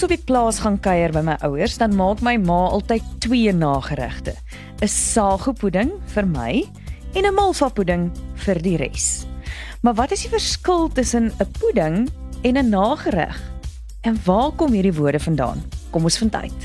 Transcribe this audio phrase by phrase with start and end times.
[0.00, 3.52] ons op die plaas gaan kuier by my ouers, dan maak my ma altyd twee
[3.52, 4.32] nageregte.
[4.80, 6.64] 'n Sagopudding vir my
[7.12, 8.08] en 'n malva pudding
[8.46, 9.26] vir die res.
[9.82, 12.08] Maar wat is die verskil tussen 'n pudding
[12.42, 13.36] en 'n nagereg?
[14.00, 15.62] En waar kom hierdie woorde vandaan?
[15.90, 16.60] Kom ons vind uit.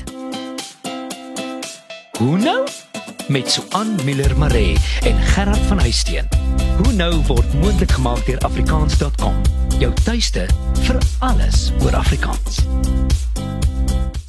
[2.18, 2.85] Hoe nou?
[3.28, 6.28] Met Suan Miller Maree en Gerard van Huisteen.
[6.82, 9.34] Hoe nou word moontlik gemaak deur afrikaans.com.
[9.78, 10.46] Jou tuiste
[10.86, 12.62] vir alles oor Afrikaans.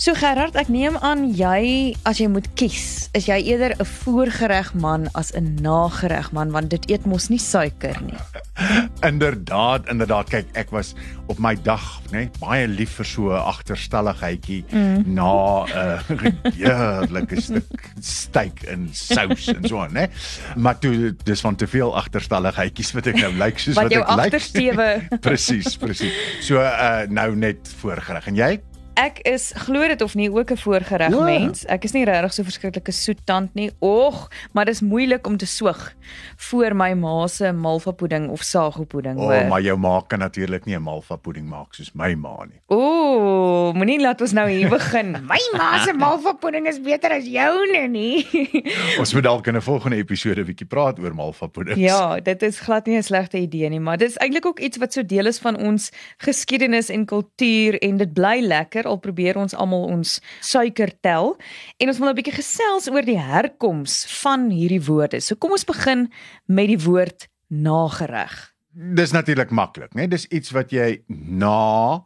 [0.07, 4.69] So Gerard, ek neem aan jy as jy moet kies, is jy eerder 'n voorgereg
[4.79, 8.15] man as 'n nagereg man want dit eet mos nie suiker nie.
[9.11, 10.29] inderdaad, inderdaad.
[10.31, 10.93] Kyk, ek was
[11.27, 15.03] op my dag, nê, nee, baie lief vir so 'n agterstalligheidjie mm.
[15.11, 20.07] na 'n uh, heerlike stuk steak en sous en so aan, nê.
[20.55, 23.91] Maar toe dis van te veel agterstalligheidjies wat ek nou lyk like, soos wat, wat
[23.91, 24.31] ek lyk.
[24.31, 24.89] Agtersteewe.
[25.27, 26.15] presies, presies.
[26.39, 28.31] So uh, nou net voorgereg.
[28.31, 28.55] En jy?
[28.97, 31.23] Ek is glo dit of nie ook 'n voorgereg ja.
[31.23, 31.65] mens.
[31.65, 33.71] Ek is nie regtig so verskriklike soet tand nie.
[33.79, 35.93] Och, maar dis moeilik om te soog
[36.35, 39.19] voor my ma se malva pudding of sago pudding.
[39.19, 42.45] O, oh, maar jou ma kan natuurlik nie 'n malva pudding maak soos my ma
[42.45, 42.59] nie.
[42.65, 45.11] O, moenie laat ons nou hier begin.
[45.11, 48.25] My ma se malva pudding is beter as joune nie.
[49.01, 51.79] ons moet dalk in 'n volgende episode 'n bietjie praat oor malva puddings.
[51.79, 54.77] Ja, dit is glad nie 'n slegte idee nie, maar dit is eintlik ook iets
[54.77, 59.37] wat so deel is van ons geskiedenis en kultuur en dit bly lekker al probeer
[59.37, 61.35] ons almal ons suiker tel
[61.77, 65.21] en ons wil nou 'n bietjie gesels oor die herkoms van hierdie woorde.
[65.21, 66.11] So kom ons begin
[66.47, 68.53] met die woord nagereg.
[68.71, 70.07] Dis natuurlik maklik, né?
[70.07, 72.03] Dis iets wat jy na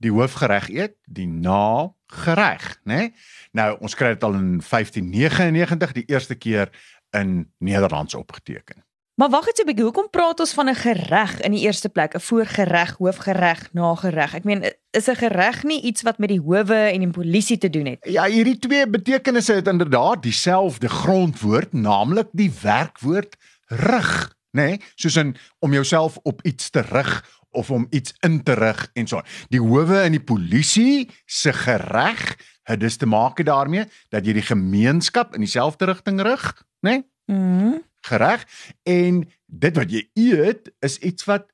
[0.00, 3.12] die hoofgereg eet, die nagereg, né?
[3.52, 6.70] Nou ons kry dit al in 1599 die eerste keer
[7.16, 8.84] in Nederlands opgeteken.
[9.20, 12.14] Maar wag net 'n bietjie, hoekom praat ons van 'n gereg in die eerste plek,
[12.14, 14.34] 'n voorgereg, hoofgereg, nagereg?
[14.34, 17.70] Ek meen, is 'n gereg nie iets wat met die howe en die polisie te
[17.70, 17.98] doen het?
[18.00, 23.36] Ja, hierdie twee betekenisse het inderdaad dieselfde grondwoord, naamlik die werkwoord
[23.66, 24.62] rig, nê?
[24.62, 24.80] Nee?
[24.94, 29.06] Soos in om jouself op iets te rig of om iets in te rig en
[29.06, 29.20] so.
[29.48, 34.42] Die howe en die polisie se gereg het dus te maak daarmee dat jy die
[34.42, 36.90] gemeenskap in dieselfde rigting rig, nê?
[36.90, 37.04] Nee?
[37.26, 37.66] Mhm.
[37.66, 38.46] Mm gereg
[38.82, 41.46] en dit wat jy eet is iets wat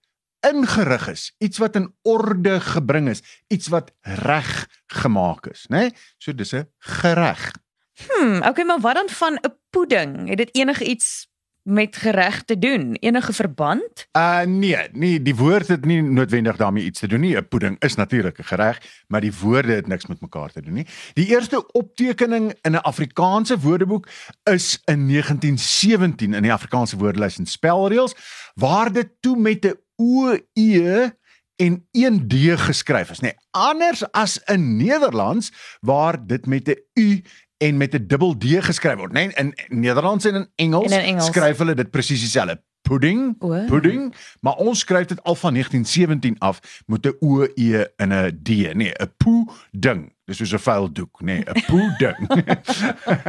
[0.46, 5.78] ingerig is, iets wat in orde gebring is, iets wat reg gemaak is, né?
[5.78, 5.90] Nee?
[6.18, 7.50] So dis 'n gereg.
[7.96, 10.28] Hm, okay, maar wat dan van 'n pudding?
[10.28, 11.28] Het dit enige iets
[11.66, 12.94] met gereg te doen?
[12.94, 14.06] Enige verband?
[14.12, 17.36] Uh nee, nee, die woord het nie noodwendig daarmee iets te doen nie.
[17.36, 20.72] 'n Pudding is natuurlik 'n gereg, maar die woorde het niks met mekaar te doen
[20.72, 20.86] nie.
[21.12, 24.08] Die eerste optekening in 'n Afrikaanse woordeboek
[24.42, 28.14] is in 1917 in die Afrikaanse woordelys en spelreëls
[28.54, 31.10] waar dit toe met 'n o e
[31.56, 33.22] en 1 d geskryf is, nê.
[33.22, 37.22] Nee, anders as in Nederlands waar dit met 'n u
[37.58, 39.26] en met 'n dubbel D geskryf word, né?
[39.26, 41.26] Nee, in Nederlands en in Engels, en in Engels.
[41.26, 42.62] skryf hulle dit presies dieselfde.
[42.82, 43.64] Pudding, o.
[43.66, 48.40] pudding, maar ons skryf dit al van 1917 af met 'n o e in 'n
[48.42, 50.12] d, nee, 'n pudding.
[50.24, 52.28] Dis soos 'n vuil doek, nê, nee, 'n pudding.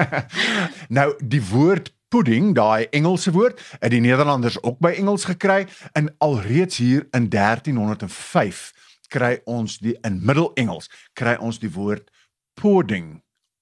[0.97, 6.15] nou die woord pudding, daai Engelse woord, het die Nederlanders ook by Engels gekry en
[6.17, 8.73] alreeds hier in 1305
[9.07, 12.11] kry ons die in Middel-Engels kry ons die woord
[12.53, 13.21] pudding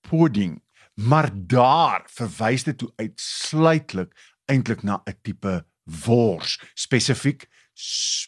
[0.10, 4.14] pudding, maar daar verwys dit toe uitsluitlik
[4.46, 5.66] eintlik na 'n tipe
[6.06, 7.48] wors, spesifiek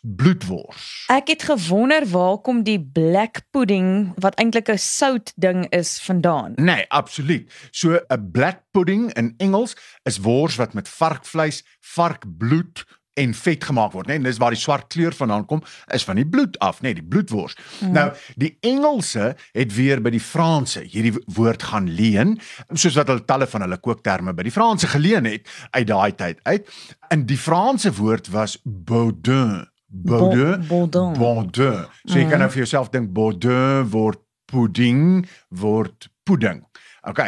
[0.01, 1.05] bloedwors.
[1.07, 6.51] Ek het gewonder waar kom die black pudding wat eintlik 'n sout ding is vandaan?
[6.55, 7.51] Nee, absoluut.
[7.71, 12.85] So 'n black pudding in Engels is wors wat met varkvleis, varkbloed
[13.17, 14.17] en vet gemaak word, né?
[14.17, 15.63] Nee, dis waar die swart kleur vandaan kom,
[15.93, 16.89] is van die bloed af, né?
[16.89, 17.57] Nee, die bloedwors.
[17.81, 17.95] Mm.
[17.95, 18.07] Nou,
[18.39, 22.37] die Engelse het weer by die Franse hierdie woord gaan leen,
[22.73, 26.43] soos wat hulle talle van hulle kookterme by die Franse geleen het uit daai tyd
[26.47, 26.69] uit.
[27.13, 29.65] En die Franse woord was boudin.
[29.87, 30.65] Boudin.
[30.67, 31.13] Boudin.
[31.17, 31.85] boudin.
[32.05, 32.31] So jy mm.
[32.31, 34.21] kan nou vir jouself dink boudin word
[34.51, 36.63] pudding word pudding.
[37.07, 37.21] OK.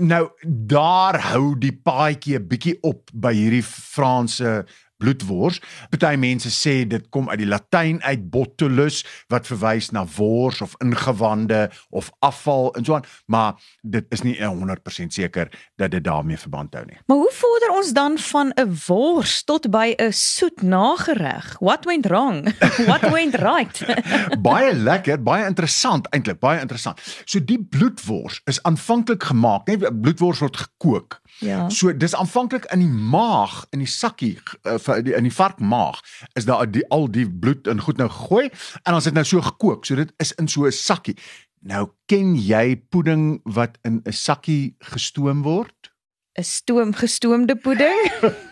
[0.00, 4.64] Nou daar hou die paadjie 'n bietjie op by hierdie Franse
[4.98, 5.60] bloedwors.
[5.90, 10.74] Party mense sê dit kom uit die Latyn uit botulus wat verwys na wors of
[10.84, 16.38] ingewande of afval en so aan, maar dit is nie 100% seker dat dit daarmee
[16.38, 16.98] verband hou nie.
[17.06, 21.56] Maar hoe vorder ons dan van 'n wors tot by 'n soet nagereg?
[21.60, 22.48] What went wrong?
[22.90, 23.76] What went right?
[24.50, 27.00] baie lekker, baie interessant eintlik, baie interessant.
[27.24, 31.20] So die bloedwors is aanvanklik gemaak, net bloedwors word gekook.
[31.38, 31.68] Ja.
[31.70, 36.00] So dis aanvanklik in die maag, in die sakkie uh, in die varkmaag
[36.34, 38.48] is daar die al die bloed in goed nou gegooi
[38.82, 39.86] en is dit nou so gekook.
[39.86, 41.16] So dit is in so 'n sakkie.
[41.60, 45.90] Nou ken jy pudding wat in 'n sakkie gestoom word?
[46.38, 48.10] 'n Stoom gestoomde pudding.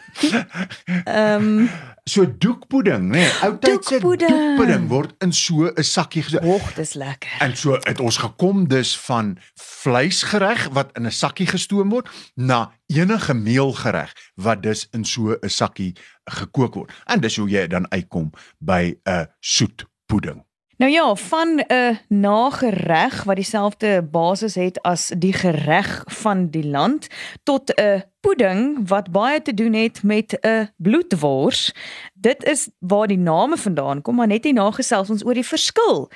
[1.05, 1.71] Ehm um,
[2.09, 3.19] So doekpudding, né?
[3.19, 4.31] Nee, Oudtyd se Doekpudding.
[4.31, 6.51] doekpudding word in so 'n sakkie gestoom.
[6.51, 7.31] Och, dis lekker.
[7.39, 12.71] En so het ons gekom dus van vleisgereg wat in 'n sakkie gestoom word na
[12.87, 16.93] enige meelgereg wat dus in so 'n sakkie gekook word.
[17.05, 20.46] En dis hoe jy dan uitkom by 'n soet pudding.
[20.77, 27.07] Nou ja, van 'n nagereg wat dieselfde basis het as die gereg van die land
[27.43, 31.75] tot 'n pudding wat baie te doen het met 'n bloedwors.
[32.15, 36.11] Dit is waar die name vandaan kom, maar net nie nagesels ons oor die verskil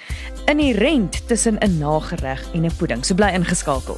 [0.44, 3.04] inherënt tussen 'n nagereg en 'n pudding.
[3.04, 3.96] So bly ingeskakel.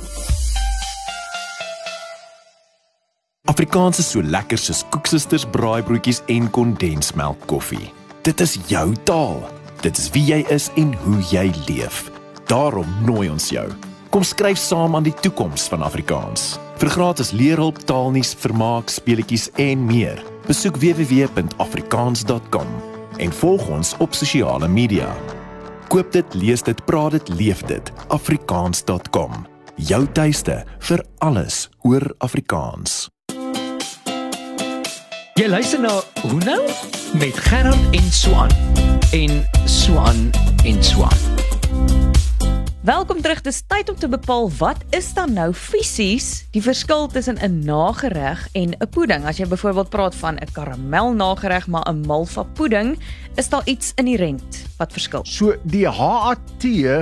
[3.44, 7.92] Afrikaans is so lekker soos koeksisters, braaibroodjies en kondensmelk koffie.
[8.22, 9.61] Dit is jou taal.
[9.82, 12.04] Dit is wie jy is en hoe jy leef.
[12.46, 13.66] Daarom nooi ons jou.
[14.14, 16.54] Kom skryf saam aan die toekoms van Afrikaans.
[16.78, 20.22] Vir gratis leerhulp, taalnuus, vermaak, speletjies en meer.
[20.46, 22.70] Besoek www.afrikaans.com
[23.22, 25.10] en volg ons op sosiale media.
[25.90, 27.92] Koop dit, lees dit, praat dit, leef dit.
[28.14, 29.46] afrikaans.com.
[29.82, 33.08] Jou tuiste vir alles oor Afrikaans.
[35.34, 36.62] Jy luister na Hoe nou
[37.18, 40.30] met Gerard en Swan en Swan
[40.64, 41.18] en Swan.
[42.82, 43.40] Welkom terug.
[43.40, 48.48] Dis tyd om te bepaal wat is dan nou fisies die verskil tussen 'n nagereg
[48.52, 49.24] en 'n pudding.
[49.24, 52.98] As jy byvoorbeeld praat van 'n karamel nagereg maar 'n malva pudding,
[53.36, 55.20] is daar iets inherënt wat verskil.
[55.24, 56.40] So die HAT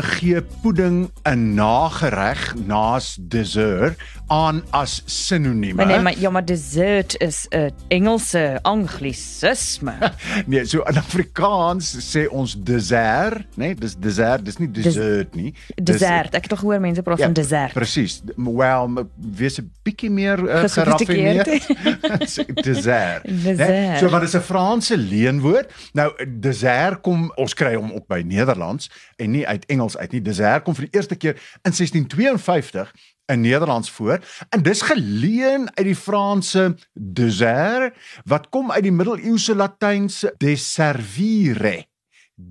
[0.01, 3.99] gee pudding 'n nagereg naas dessert
[4.31, 5.75] aan as sinonieme.
[5.75, 9.93] Maar nee, maar ja, maar dessert is 'n Engelse anglisisme.
[10.47, 13.57] Nee, so in Afrikaans sê ons dessert, né?
[13.57, 15.55] Nee, dis dessert, dis nie dessert nie.
[15.75, 16.35] Dessert.
[16.35, 17.73] Ek het al gehoor mense praat van dessert.
[17.73, 18.21] Presies.
[18.37, 21.47] Wel, wees 'n bietjie meer uh, geraffineerd.
[22.65, 22.65] Dessert.
[22.65, 23.25] Dessert.
[23.25, 25.73] Nee, so wat is 'n Franse leenwoord?
[25.93, 30.23] Nou dessert kom ons kry hom ook by Nederlands en nie uit Engels uit nie.
[30.23, 32.93] Dessert kom vir die eerste keer in 1652
[33.31, 34.19] in Nederlands voor
[34.49, 41.87] en dis geleen uit die Franse dessert wat kom uit die middeleeuse Latynse deservire.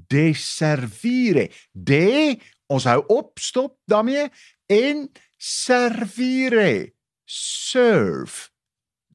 [0.07, 1.49] Deservire.
[1.71, 2.37] De
[2.69, 4.27] ons hou op, stop daarmee
[4.69, 6.93] en servire.
[7.25, 8.49] Serve.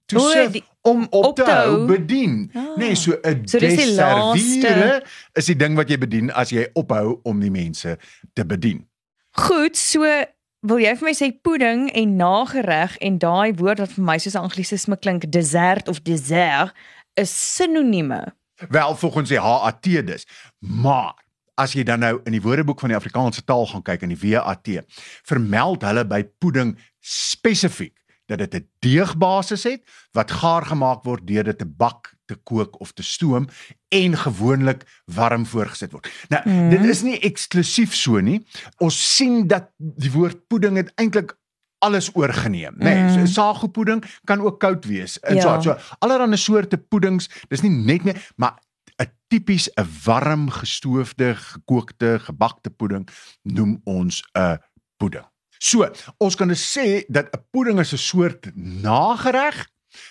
[0.07, 2.51] To O, serve die- om op, op te hou, bedien.
[2.55, 2.77] Ah.
[2.77, 5.03] Nee, so 'n So laaste-
[5.33, 7.99] is die ding wat jy bedien as jy ophou om die mense
[8.33, 8.89] te bedien.
[9.31, 10.03] Goed, so
[10.65, 14.35] wil jy vir my sê pudding en nagereg en daai woord wat vir my soos
[14.35, 16.73] 'n anglisisme klink, dessert of dessert,
[17.17, 18.35] is sinonieme.
[18.71, 20.27] Wel volgens die HAT dus.
[20.59, 21.15] Maar
[21.55, 24.31] as jy dan nou in die Woordeboek van die Afrikaanse taal gaan kyk in die
[24.31, 24.69] WAT,
[25.23, 27.95] vermeld hulle by pudding spesifiek
[28.27, 29.83] dat dit 'n deegbasis het
[30.13, 33.49] wat gaar gemaak word deur dit te bak, te kook of te stoom
[33.89, 36.09] en gewoonlik warm voorgesit word.
[36.29, 36.71] Nou, mm.
[36.71, 38.41] Dit is nie eksklusief so nie.
[38.79, 41.37] Ons sien dat die woord pudding het eintlik
[41.85, 42.85] alles oorgeneem, nê.
[42.85, 43.27] Nee, Mm.
[43.27, 45.19] so, sagopudding kan ook koud wees.
[45.21, 45.61] En Ja.
[45.61, 48.59] so so allerlei soorte puddings, dis nie net meer, maar
[48.99, 53.09] 'n tipies 'n warm gestoofde, gekookte, gebakte pudding
[53.43, 54.59] noem ons 'n
[54.97, 55.25] pudding.
[55.59, 59.69] So, ons kan dus sê dat 'n pudding is 'n soort nagereg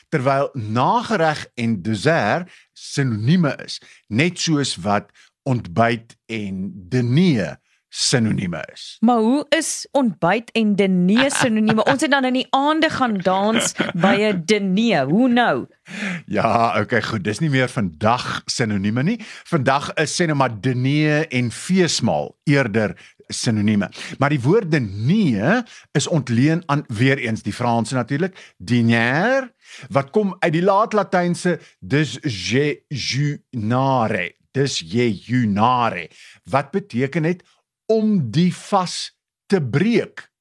[0.09, 5.11] terwyl nagereg en dessert sinonieme is, net soos wat
[5.43, 7.59] ontbyt en diner
[7.93, 8.97] sinonieme is.
[8.99, 11.83] Maar hoe is ontbyt en diner sinonieme?
[11.83, 15.05] Ons het dan in die aande gaan dans by 'n diner.
[15.05, 15.67] Hoe nou?
[16.25, 17.23] Ja, okay, goed.
[17.23, 19.19] Dis nie meer vandag sinonieme nie.
[19.43, 23.89] Vandag is sê nou maar diner en feesmaal eerder sinonieme.
[24.17, 29.51] Maar die woord diner is ontleen aan weer eens die Franse natuurlik, diner
[29.89, 33.15] wat kom uit die laat-Latynse dis jejunare.
[34.51, 36.09] Dis jejunare
[36.43, 37.43] wat beteken het
[37.85, 40.31] om die vas te breek.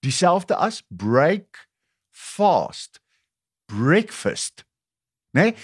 [0.00, 1.68] Dieselfde as break
[2.10, 3.00] fast.
[3.66, 4.64] Breakfast.
[5.30, 5.42] Né?
[5.42, 5.54] Nee?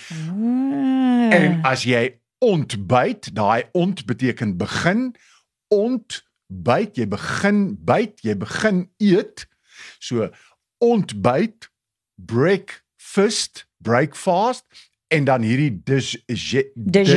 [1.30, 1.34] Ah.
[1.34, 5.14] En as jy ontbyt, daai ont beteken begin,
[5.74, 9.46] ontbyt, jy begin byt, jy begin eet.
[9.98, 10.30] So
[10.84, 11.70] ontbyt,
[12.20, 14.66] breakfast, breakfast
[15.14, 16.14] en dan hierdie dis
[16.74, 17.10] dis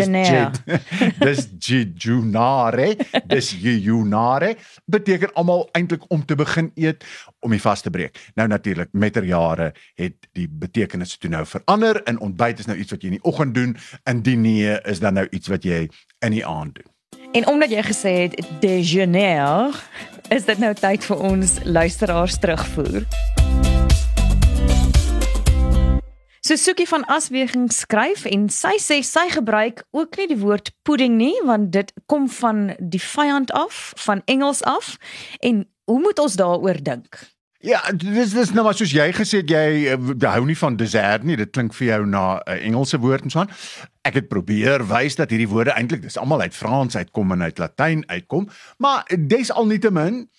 [1.26, 2.90] dis jejunare,
[3.26, 4.54] dis jejunare
[4.86, 7.06] beteken almal eintlik om te begin eet
[7.46, 8.20] om die vas te breek.
[8.36, 12.78] Nou natuurlik met ter jare het die betekenis toe nou verander en ontbyt is nou
[12.78, 13.74] iets wat jy in die oggend doen
[14.04, 15.88] en diner is dan nou iets wat jy
[16.26, 16.92] in die aand doen.
[17.32, 19.76] En omdat jy gesê het déjeuner,
[20.30, 23.04] is dit nou tyd vir ons luisteraars terugvoer.
[26.48, 31.18] So Sukie van Asweging skryf en sy sê sy gebruik ook nie die woord pudding
[31.20, 34.96] nie want dit kom van die vyand af, van Engels af.
[35.44, 37.20] En hoe moet ons daaroor dink?
[37.66, 41.24] Ja, dis dis nou maar soos jy gesê het jy uh, hou nie van dessert
[41.26, 41.38] nie.
[41.40, 43.54] Dit klink vir jou na 'n uh, Engelse woord en so aan.
[44.06, 47.58] Ek het probeer wys dat hierdie woorde eintlik dis almal uit Frans uitkom en uit
[47.58, 50.30] Latyn uitkom, maar dis alnietemin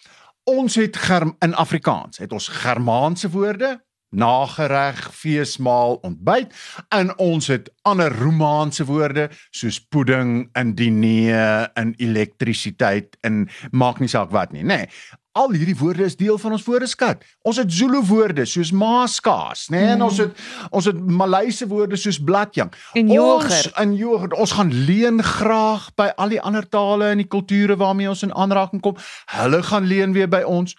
[0.44, 2.18] ons het germ in Afrikaans.
[2.18, 6.54] Het ons Germaanse woorde nagereg, feesmaal, ontbyt
[6.88, 14.08] en ons het ander Romaanse woorde soos pudding, in diner, in elektrisiteit en maak nie
[14.08, 14.84] saak wat nie, nê.
[14.84, 17.22] Nee, al hierdie woorde is deel van ons woordeskat.
[17.42, 19.92] Ons het Zulu woorde soos maaskaas, nê, nee, mm.
[19.94, 22.72] en ons het ons het Maleise woorde soos bladjang.
[22.98, 23.72] En yoghurt.
[23.78, 24.34] En yoghurt.
[24.34, 28.34] Ons gaan leen graag by al die ander tale en die kulture waarmee ons in
[28.34, 28.98] aanraking kom.
[29.36, 30.76] Hulle gaan leen weer by ons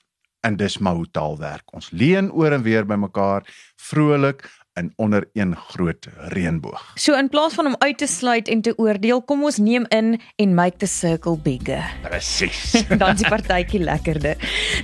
[0.48, 1.74] en dis maar hoe taal werk.
[1.76, 3.48] Ons leen oor en weer by mekaar
[3.90, 4.46] vrolik
[4.80, 6.92] in onder een groot reënboog.
[6.96, 10.22] So in plaas van om uit te sluit en te oordeel, kom ons neem in
[10.36, 11.84] en make the circle bigger.
[12.02, 12.72] Presies.
[13.00, 14.36] Dan is die partytjie lekkerder.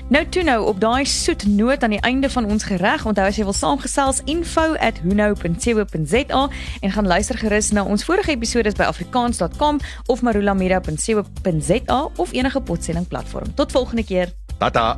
[0.10, 3.36] Nou toe nou op daai soet noot aan die einde van ons gereg, onthou as
[3.40, 6.50] jy wil saamgesels info@hunou.co.za
[6.82, 13.08] en gaan luister gerus na ons vorige episode by afrikaans.com of marulamedia.co.za of enige potsending
[13.08, 13.54] platform.
[13.56, 14.34] Tot volgende keer.
[14.58, 14.98] Tata.